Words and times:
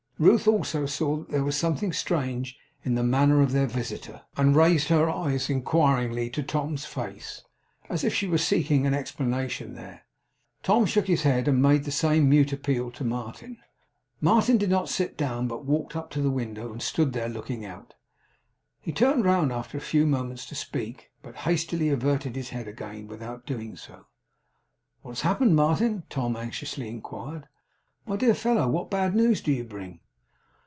Ruth 0.21 0.47
also 0.47 0.85
saw 0.85 1.17
that 1.17 1.29
there 1.29 1.43
was 1.43 1.57
something 1.57 1.91
strange 1.91 2.55
in 2.83 2.93
the 2.93 3.01
manner 3.01 3.41
of 3.41 3.53
their 3.53 3.65
visitor, 3.65 4.21
and 4.37 4.55
raised 4.55 4.89
her 4.89 5.09
eyes 5.09 5.49
inquiringly 5.49 6.29
to 6.29 6.43
Tom's 6.43 6.85
face, 6.85 7.41
as 7.89 8.03
if 8.03 8.13
she 8.13 8.27
were 8.27 8.37
seeking 8.37 8.85
an 8.85 8.93
explanation 8.93 9.73
there. 9.73 10.03
Tom 10.61 10.85
shook 10.85 11.07
his 11.07 11.23
head, 11.23 11.47
and 11.47 11.59
made 11.59 11.85
the 11.85 11.91
same 11.91 12.29
mute 12.29 12.53
appeal 12.53 12.91
to 12.91 13.03
Martin. 13.03 13.57
Martin 14.19 14.59
did 14.59 14.69
not 14.69 14.89
sit 14.89 15.17
down 15.17 15.47
but 15.47 15.65
walked 15.65 15.95
up 15.95 16.11
to 16.11 16.21
the 16.21 16.29
window, 16.29 16.71
and 16.71 16.83
stood 16.83 17.13
there 17.13 17.27
looking 17.27 17.65
out. 17.65 17.95
He 18.79 18.91
turned 18.91 19.25
round 19.25 19.51
after 19.51 19.75
a 19.75 19.81
few 19.81 20.05
moments 20.05 20.45
to 20.49 20.53
speak, 20.53 21.09
but 21.23 21.35
hastily 21.49 21.89
averted 21.89 22.35
his 22.35 22.49
head 22.49 22.67
again, 22.67 23.07
without 23.07 23.47
doing 23.47 23.75
so. 23.75 24.05
'What 25.01 25.13
has 25.13 25.21
happened, 25.21 25.55
Martin?' 25.55 26.03
Tom 26.11 26.35
anxiously 26.37 26.89
inquired. 26.89 27.47
'My 28.05 28.17
dear 28.17 28.35
fellow, 28.35 28.67
what 28.67 28.91
bad 28.91 29.15
news 29.15 29.41
do 29.41 29.51
you 29.51 29.63
bring? 29.63 29.99